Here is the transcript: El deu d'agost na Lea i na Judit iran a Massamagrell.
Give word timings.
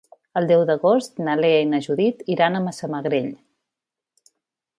El 0.39 0.47
deu 0.51 0.61
d'agost 0.69 1.21
na 1.27 1.35
Lea 1.45 1.59
i 1.65 1.69
na 1.73 1.81
Judit 1.89 2.25
iran 2.37 2.57
a 2.57 2.63
Massamagrell. 2.69 3.33